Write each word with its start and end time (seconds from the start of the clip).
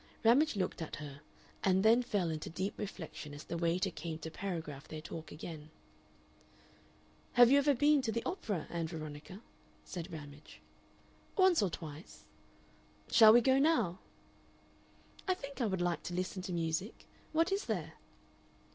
Ramage 0.23 0.55
looked 0.55 0.81
at 0.81 0.95
her, 0.95 1.21
and 1.63 1.85
then 1.85 2.01
fell 2.01 2.31
into 2.31 2.49
deep 2.49 2.73
reflection 2.79 3.35
as 3.35 3.43
the 3.43 3.55
waiter 3.55 3.91
came 3.91 4.17
to 4.17 4.31
paragraph 4.31 4.87
their 4.87 4.99
talk 4.99 5.31
again. 5.31 5.69
"Have 7.33 7.51
you 7.51 7.59
ever 7.59 7.75
been 7.75 8.01
to 8.01 8.11
the 8.11 8.23
opera, 8.25 8.65
Ann 8.71 8.87
Veronica?" 8.87 9.41
said 9.85 10.11
Ramage. 10.11 10.59
"Once 11.37 11.61
or 11.61 11.69
twice." 11.69 12.23
"Shall 13.11 13.31
we 13.31 13.41
go 13.41 13.59
now?" 13.59 13.99
"I 15.27 15.35
think 15.35 15.61
I 15.61 15.67
would 15.67 15.81
like 15.81 16.01
to 16.05 16.15
listen 16.15 16.41
to 16.41 16.51
music. 16.51 17.05
What 17.31 17.51
is 17.51 17.65
there?" 17.65 17.93